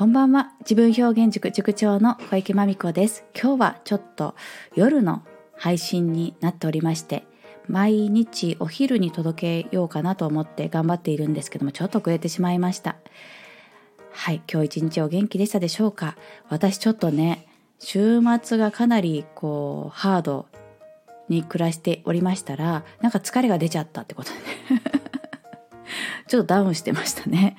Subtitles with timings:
[0.00, 0.52] こんばんは。
[0.60, 3.22] 自分表現塾塾長の小池真美子です。
[3.38, 4.34] 今日はちょっと
[4.74, 5.22] 夜の
[5.54, 7.24] 配信になっておりまして、
[7.68, 12.96] 毎日お昼に届けようかなと思って頑張っているんですけども、ちょっと遅れてしまいました。
[14.12, 16.16] はい、今日一日お元気でしたでしょうか？
[16.48, 17.46] 私ちょっとね、
[17.78, 20.46] 週末がかなりこう、ハード
[21.28, 24.99] に暮らしておりましたら、なんか疲れが出ちゃったってことでね。
[26.28, 27.56] ちょっとダウンしてましたね。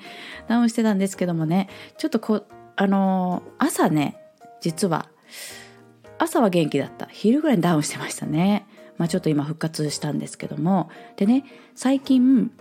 [0.48, 2.44] ダウンしてたんですけどもね、ちょっとこ、
[2.76, 4.16] あのー、朝ね、
[4.60, 5.08] 実は、
[6.18, 7.06] 朝は元気だった。
[7.06, 8.66] 昼ぐらいにダウンしてましたね。
[8.96, 10.90] まあちょっと今復活したんですけども。
[11.16, 11.44] でね、
[11.74, 12.52] 最近、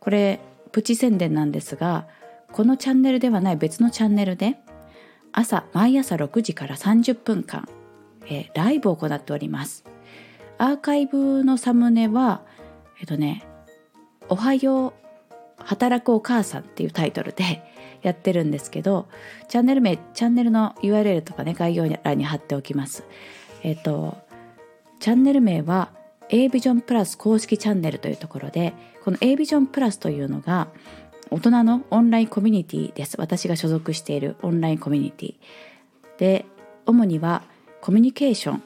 [0.00, 0.40] これ、
[0.72, 2.06] プチ宣伝なんですが、
[2.52, 4.58] このチャンネルではない別のチャンネルで、
[5.32, 7.68] 朝、毎朝6時から30分間、
[8.26, 9.84] えー、ライブを行っております。
[10.58, 12.42] アーカイブのサムネは、
[13.00, 13.44] えっとね、
[14.28, 14.92] おはよう
[15.58, 17.62] 働くお母さんっていうタイトルで
[18.02, 19.08] やってるんですけど
[19.48, 23.04] チャンネル名チャンネルの URL とかね概要欄に貼っておきます。
[23.62, 24.18] えっ、と
[24.98, 25.90] チャンネル名は
[26.28, 28.72] A ビジョンプラス公式チャンネルというところで
[29.04, 30.68] この A ビジョンプラスというのが
[31.30, 33.16] 大人のオンラインコミュニティです。
[33.18, 35.34] 私が所属しているオンラインコミュニティ。
[36.18, 36.44] で
[36.86, 37.42] 主には
[37.80, 38.62] コミュニケーション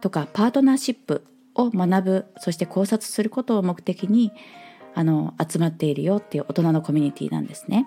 [0.00, 4.32] とかパートナーシップを学ぶそして考察することを目的に
[4.98, 7.86] あの集まっているよっていう大人のコミュニティなんですね。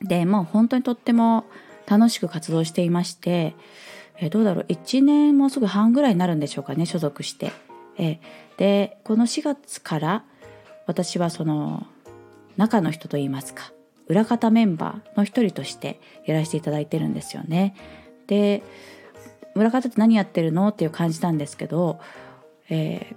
[0.00, 1.44] でもう本当にとっても
[1.88, 3.56] 楽しく活動していまして
[4.18, 7.50] えどうだろう？1年もうすぐ半ぐらいになるんでしょうかね所属して。
[7.98, 8.20] え
[8.58, 10.24] でこの4月から
[10.86, 11.84] 私はその
[12.56, 13.72] 中の人といいますか
[14.06, 17.74] 裏方メンバーの一人としてやらせていただいてるんですよね。
[18.28, 18.62] で
[19.56, 20.68] 裏方って何やってるの？
[20.68, 21.98] っていう感じなんですけど、
[22.70, 23.16] え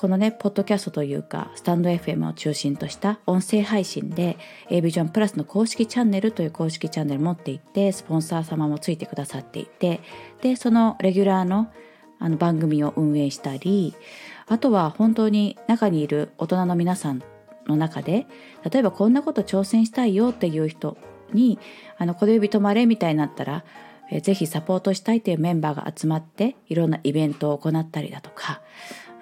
[0.00, 4.38] このね、ポッドキャストというか、スタンド FM を中心とした音声配信で、
[4.70, 10.00] A ビジョンプラスの公式チャンネルという公式チャンネル持っていて、スポンサー様もついてくださっていて、
[10.40, 11.72] で、そのレギュラーの
[12.20, 13.96] あの番組を運営したり、
[14.46, 17.20] あとは本当に中にいる大人の皆さん
[17.66, 18.28] の中で、
[18.70, 20.96] 例えばこんなこと挑戦したいよっていう人
[21.32, 21.58] に、
[21.96, 23.64] あの、小指止まれみたいになったら、
[24.10, 28.62] えぜひサポートしたいというメンバーが集まっていろんなイベントを行ったりだとか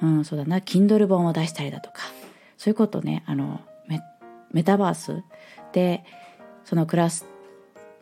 [0.03, 0.59] うん、そうだな。
[0.59, 2.03] Kindle 本を出したりだとか。
[2.57, 3.23] そういうことね。
[3.27, 3.61] あの
[4.53, 5.23] メタバース
[5.73, 6.05] で
[6.65, 7.27] そのクラス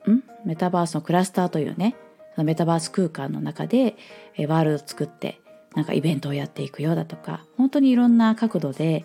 [0.08, 0.22] ん？
[0.44, 1.96] メタバースのクラスターというね
[2.34, 3.96] そのメタバース空間の中で
[4.36, 5.40] えワールドを作って
[5.74, 7.44] なんかイベントをやっていくようだとか。
[7.56, 9.04] 本当にいろんな角度で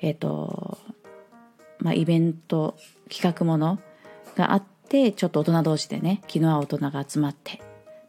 [0.00, 0.78] えっ、ー、と
[1.78, 2.76] まあイベント
[3.10, 3.80] 企画もの
[4.36, 7.60] があってちょっと大人同士でね気の合う大人が集まって。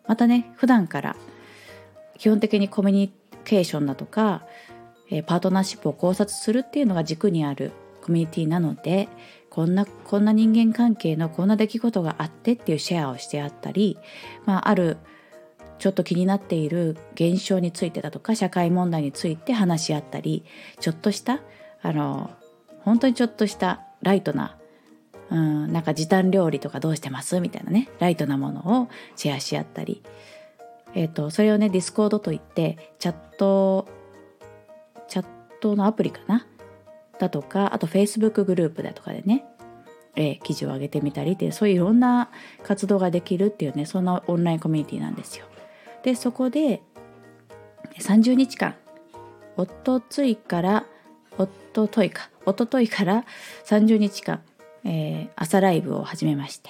[0.08, 1.16] またね普段から
[2.18, 3.12] 基本的にコミュニ
[3.46, 4.44] ケーションだとか、
[5.10, 9.08] えパートナーシップを考察するっていうのが軸にあるコミュニティなので
[9.50, 13.98] こんなこんな人間関係のこんな出来事があってっていうシェアをしてあったり、
[14.46, 14.98] まあ、ある
[15.80, 20.44] ちょっと気になっている現象についてだとか社会問題について話し合ったり
[20.80, 21.42] ちょっとした
[21.82, 22.32] あの
[22.80, 24.58] 本当にちょっとしたライトな
[25.32, 27.40] うんなんか時短料理とかどうしてます？
[27.40, 30.04] みたいなねライトなものをシェアし合ったり
[30.96, 33.88] えーと、それをね Discord といってチャット
[35.08, 35.26] チャッ
[35.60, 36.48] トのアプリかな？
[37.20, 39.46] だとかあと Facebook グループだとかでね、
[40.16, 42.30] えー、記事を上げてみたりってそういういろんな
[42.64, 45.46] 活動ができるっていうねそんなオンラインコミュニティなんですよ。
[46.04, 46.82] でそこで
[48.00, 48.76] 30日間
[49.58, 50.86] おとついから
[51.38, 53.26] おとといかおとといから
[53.66, 54.42] 30日間、
[54.84, 56.70] えー、朝ライブを始めまして、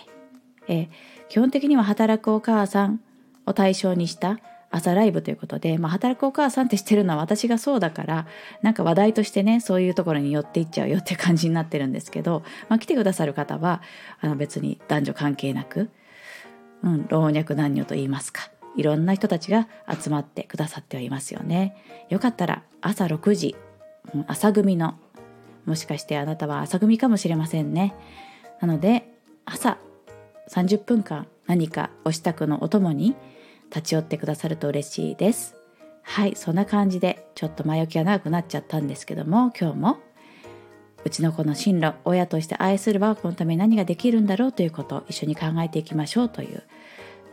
[0.67, 0.89] えー、
[1.29, 3.01] 基本的には働くお母さん
[3.45, 4.39] を対象にした
[4.71, 8.27] 朝ライブということで、まあ、働くお母さんって知ってるのは私がそうだから
[8.61, 13.81] なんか話題としてねそういうところに寄っていっちゃうよって感じになってるんですけど、まあ、来てくださる方は
[14.19, 15.89] あの別に男女関係なく、
[16.83, 21.77] うん、老若男女と言いますかいろんな人たちが集まってくださってはいますよね。
[22.09, 23.55] よかったら朝6時、
[24.13, 24.95] うん、朝組の
[25.65, 27.95] もしかしてあなたは朝組かもしれませんね。
[28.59, 29.09] なので
[29.45, 29.77] 朝
[30.49, 33.15] 30分間何かお支度のお供に
[33.69, 35.55] 立ち寄ってくださると嬉しいです。
[36.03, 39.97] はい、そんな感じでちょっと前置きが長くなっちゃったんですけども今日も
[41.03, 46.63] うちの子の進路親として愛する我が子のために何ができるんだろうということを一緒に考えていきましょうという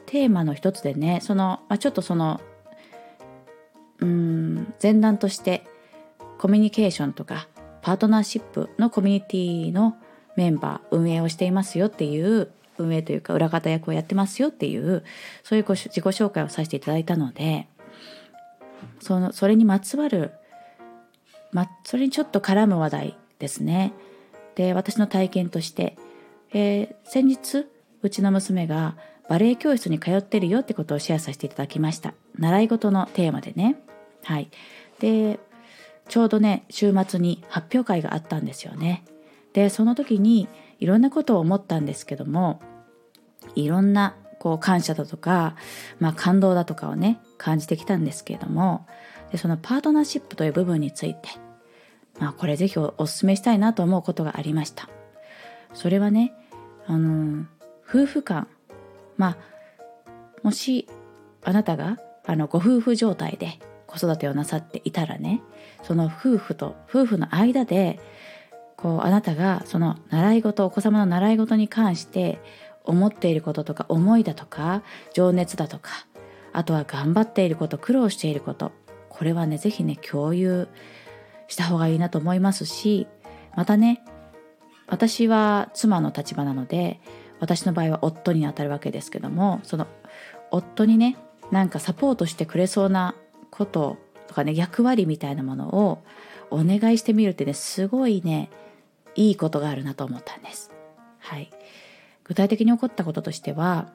[0.07, 2.41] テーマの一つでねその、まあ、ちょっとその
[4.01, 5.65] うん前段として
[6.39, 7.47] コミュニケーションとか
[7.83, 9.97] パートナーシップのコミュニティの
[10.37, 12.51] メンバー運営をしていますよっていう
[12.83, 15.05] 運営というか裏方役をやってますよっていう
[15.43, 17.69] そういう自己紹介をさせていただいたので
[19.01, 20.33] そのそれにまつわる、
[21.53, 23.93] ま、それにちょっと絡む話題ですね。
[24.55, 25.97] で私の体験として、
[26.53, 27.67] えー、先日
[28.03, 28.97] うちの娘が
[29.29, 32.15] バレエ教室に通ってるよってことをシェアさせていただきました。
[32.39, 33.77] 習い事のテーマでね。
[34.25, 34.51] はい。
[35.01, 35.41] で
[36.09, 39.05] ちょうどね週末に発表会があったんですよね。
[39.53, 40.49] でその時に
[40.81, 42.61] いろんなことを思ったんですけども
[43.55, 45.55] いろんなこう感謝だとか、
[46.01, 48.87] まあ、感動だとかをね感じてきたんですけれども
[49.31, 51.29] でそのパートナーシップという部分について、
[52.19, 54.89] まあ、これぜひお勧めしたいなと思うことがありました。
[55.75, 56.35] それはね
[56.87, 57.47] あの
[57.89, 58.49] 夫婦間
[59.17, 59.37] まあ
[60.43, 60.89] もし
[61.45, 65.43] あなたがあのご夫婦状態で子育てをなさっていたらね
[65.83, 68.01] その夫婦と夫婦の間で
[68.77, 72.41] こうあなたがその習い事お子様の習い事に関して
[72.85, 74.83] 思っていることとか思いだとか
[75.15, 75.91] 情熱だとか
[76.53, 78.73] あとは頑張っていること苦労していること
[79.09, 80.69] これはね是非ね共有
[81.49, 83.07] した方がいいなと思いますし
[83.57, 84.03] またね
[84.87, 87.01] 私は妻の立場なので
[87.41, 89.87] 私の場合は夫にあたるわけですけどもその
[90.51, 91.17] 夫にね
[91.51, 93.15] なんかサポートしてくれそうな
[93.51, 93.99] こと
[94.29, 96.03] とかね役割みたいなものを
[96.51, 98.51] お願いしてみるってねすごいね
[99.15, 100.71] いいことがあるなと思ったんです。
[101.19, 101.51] はい、
[102.33, 103.93] 具体的に起こったこととしては、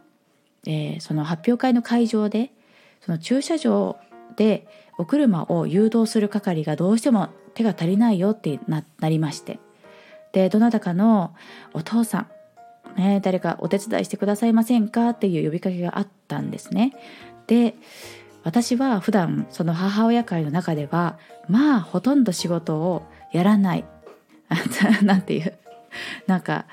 [0.68, 2.52] えー、その発表会の会場で
[3.02, 3.98] その駐車場
[4.36, 4.68] で
[5.00, 9.60] お車を誘導する係がどうしても手が足りないよってなりまして
[10.34, 11.34] でどなたかの
[11.74, 12.28] お父さん
[12.96, 16.94] ね、誰かお手伝いしてくださいませんかっていう呼びかけがあったんですね。
[17.46, 17.76] で
[18.44, 21.20] 私は普段その母親会の中では
[21.50, 23.04] まあほとんど仕事を
[23.34, 23.86] やらない
[25.04, 25.54] なんていう
[26.28, 26.66] なんか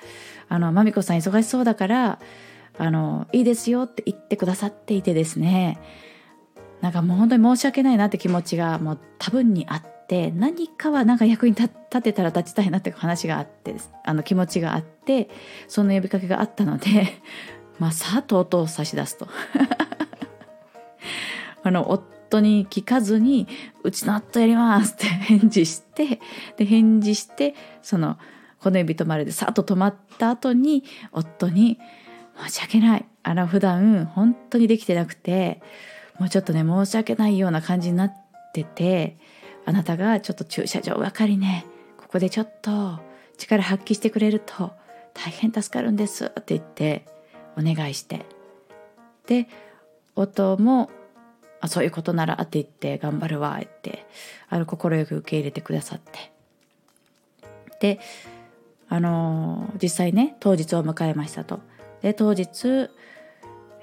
[0.54, 2.18] あの「まみこさん忙しそうだから
[2.78, 5.78] あのいいですよ」って言ってくださっていてですね。
[6.80, 11.70] なんかもう本当に申し訳ないなって気持ちがもう多分にあって何かはなんか役に立
[12.02, 13.74] てたら立ちたいなって話があって
[14.04, 15.30] あの気持ちがあって
[15.66, 17.22] そんな呼びかけがあったので
[17.80, 19.28] まあさあと音を差し出すと。
[21.62, 23.48] あの夫に聞かずに
[23.82, 26.20] 「うちの夫やります」って返事して
[26.58, 28.18] で返事してその
[28.64, 31.78] この指止まるでさっと止まった後に夫に
[32.48, 33.04] 「申し訳ない。
[33.22, 35.60] あの普段本当にできてなくて
[36.18, 38.14] もうちょっとね申し訳ないような感じになっ
[38.54, 39.18] てて
[39.66, 41.66] あなたがちょっと駐車場係ね
[41.98, 43.00] ここでちょっと
[43.36, 44.72] 力発揮してくれると
[45.12, 47.06] 大変助かるんですって言って
[47.58, 48.24] お願いして。
[49.26, 49.46] で
[50.16, 50.90] 夫も
[51.60, 54.06] あそういうことならって言って頑張るわって
[54.48, 56.32] あの快く受け入れてくださって。
[57.80, 58.00] で
[58.94, 61.58] あの実際ね当日を迎えましたと。
[62.00, 62.90] で当日、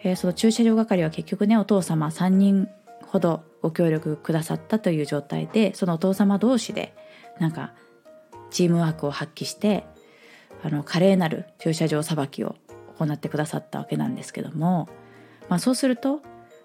[0.04, 2.70] えー、その駐車場係は結局ねお父様3人
[3.08, 6.96] ほどご協力くださったという状態でそのお父様同士で
[7.40, 7.74] なんか
[8.52, 9.84] チームワークを発揮して
[10.64, 12.56] あの華麗なる駐車場さばきを
[12.98, 14.88] 行ってくださったわけなんですけども、
[15.50, 16.22] まあ、そうすると、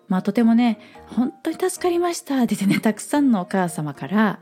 [0.07, 0.79] まあ、とてもね
[1.09, 4.39] 本当に助かりましたってねたくさんのお母様から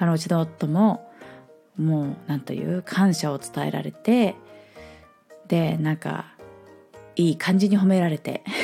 [0.00, 1.08] あのうちの夫も
[1.76, 4.36] もう何という感謝を伝えられて
[5.48, 6.34] でなんか
[7.16, 8.42] いい感じに褒められて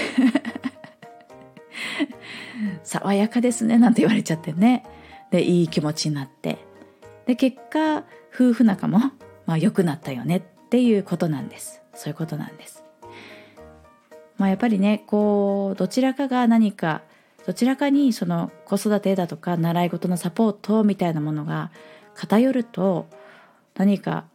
[2.83, 4.85] 爽やかですねなんて言われちゃってね。
[5.31, 6.59] でいい気持ちになって。
[7.27, 8.05] で結果
[8.35, 8.99] 夫婦仲も
[9.47, 11.81] まあ良くなったよねっていうことなんです。
[11.95, 12.85] そういうことなんです。
[14.37, 17.03] まあやっぱりねこうどちらかが何か
[17.47, 21.71] どちらかにその子育てだとか習い事のサポートみたいなものが
[22.21, 23.07] 偏ると
[23.77, 24.27] 何か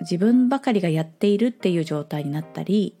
[0.00, 2.96] 自分ばかりがやっているっていう状態になったり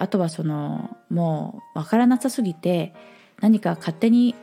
[0.00, 2.92] あとはそのもう分からなさすぎて
[3.40, 4.34] 何か勝手に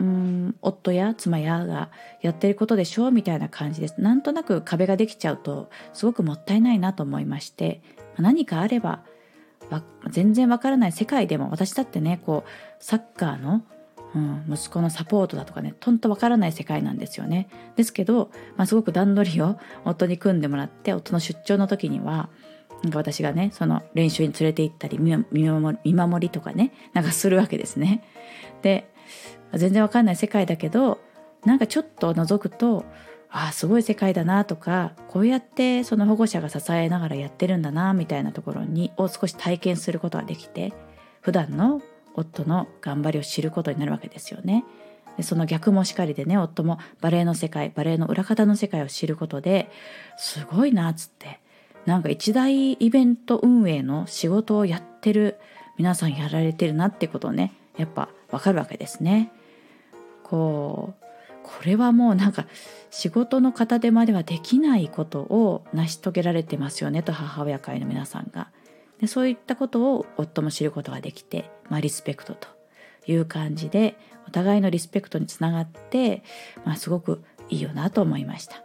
[0.00, 1.90] うん夫や妻やが
[2.22, 4.00] やってることでしょうみたいな感じです。
[4.00, 7.82] なんとなく壁ができちゃうとすごくもったいないなと思いまして
[8.16, 9.04] 何かあれば
[10.08, 12.50] 全然わからない世界でも私だってねこう
[12.80, 13.62] サッカーの、
[14.14, 22.28] うん、息子のサポートだとかねとんとわからない世界なんですよねですけど、まあ、すごく段取りを 夫に組んでもらって夫の出張の時には
[22.82, 25.16] なんか私がねその練習に連れて行ったり見
[25.48, 28.04] 守見守りとかねなんかするわけですね。
[28.62, 28.90] で
[29.52, 30.98] 全然わかんない世界だけど
[31.44, 32.84] なんかちょっと覗くと
[33.30, 40.72] ああすごい世界だなとかこうやってその保護者が支えながらやってるんだなみたいなところにを少し体験することができて
[41.20, 41.80] 普段の
[42.14, 44.64] 夫の頑張りを知ることになるわけですよね。
[45.16, 49.70] でその逆もしかりでね夫もバレエの世界バレエの裏方の世界を知ることで
[50.16, 51.40] すごいなっつって
[51.86, 55.38] なんか一大イベント運営の仕事をやってる
[55.76, 59.30] 皆さんやられてるなってことをねやっぱわかるわけですね。
[60.22, 61.04] こう
[61.44, 62.46] これはもうなんか
[62.90, 68.48] 仕事の片手まではできないことを成し遂げられてますよねと母親会の皆さんが
[69.00, 72.48] でそういったことを夫も知ることができて、まあ、リスペクトと
[73.06, 73.96] いう感じで
[74.26, 76.22] お互いのリスペクトにつながって、
[76.64, 78.62] まあ、すごくいいよなと思いました。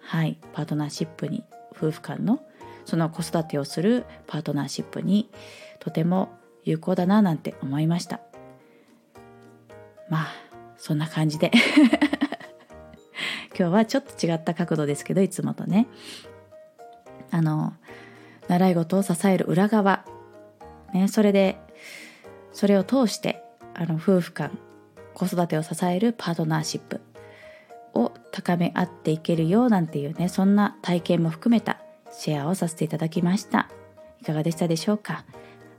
[0.00, 2.40] はい、パートナーシップに夫婦間の
[2.84, 5.30] その子育てをするパートナーシップに
[5.78, 6.30] とても
[6.64, 8.20] 有効だななんて思いました。
[10.08, 10.28] まあ
[10.76, 11.50] そんな感じで。
[13.58, 15.86] 今日はちょっと違った角度ですけどいつもとね。
[17.30, 17.74] あの
[18.50, 20.04] 習い事を支える裏側、
[20.92, 21.56] ね、それで
[22.52, 24.58] それを通してあの夫婦間
[25.14, 27.00] 子育てを支えるパートナーシップ
[27.94, 31.78] を高め合っていけるよなんていうねそんな体験も含めた
[32.10, 33.70] シェアをさせていただきました。
[34.20, 35.24] いかがでしたでしょうか？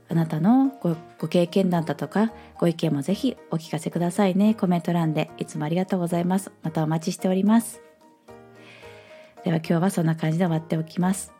[0.08, 4.54] あなたのごご経験談だとかご意見もぜひお聞かせくださいね。
[4.54, 6.50] コメント欄でいつもありがとうございます。
[6.62, 7.82] またお待ちしております。
[9.44, 11.34] では今日はそんな感じで終わっておきます。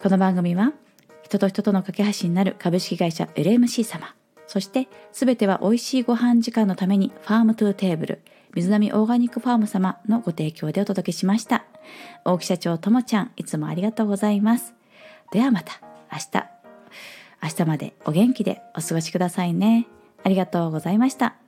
[0.00, 0.72] この番組は
[1.22, 4.14] 人と人との架け橋になる株式会社 LMC 様
[4.46, 8.20] そして全ては美味しいご飯時間のために Farm to Table
[8.54, 11.64] 水波オーガニックファーム様のご提供でお届けしました。
[12.24, 14.74] 大木社長ともちゃん、いつもありがとうございます。
[15.32, 16.48] ではまた明日、
[17.42, 19.86] 明日までお元気でお過ごしくださいね。
[20.24, 21.47] ありがとうございました。